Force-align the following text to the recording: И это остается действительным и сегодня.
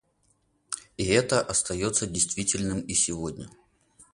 И 0.97 1.05
это 1.05 1.41
остается 1.41 2.07
действительным 2.07 2.79
и 2.81 2.95
сегодня. 2.95 3.47